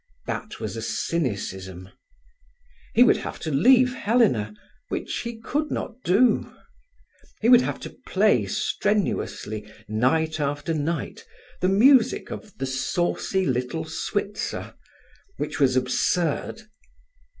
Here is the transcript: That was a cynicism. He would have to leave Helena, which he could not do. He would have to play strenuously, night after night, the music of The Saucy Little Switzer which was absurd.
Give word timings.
That 0.25 0.59
was 0.59 0.75
a 0.75 0.81
cynicism. 0.81 1.89
He 2.95 3.03
would 3.03 3.17
have 3.17 3.37
to 3.41 3.51
leave 3.51 3.93
Helena, 3.93 4.51
which 4.89 5.19
he 5.19 5.37
could 5.39 5.69
not 5.69 6.01
do. 6.03 6.51
He 7.39 7.49
would 7.49 7.61
have 7.61 7.79
to 7.81 7.95
play 8.07 8.47
strenuously, 8.47 9.71
night 9.87 10.39
after 10.39 10.73
night, 10.73 11.23
the 11.59 11.69
music 11.69 12.31
of 12.31 12.57
The 12.57 12.65
Saucy 12.65 13.45
Little 13.45 13.85
Switzer 13.85 14.73
which 15.37 15.59
was 15.59 15.75
absurd. 15.75 16.63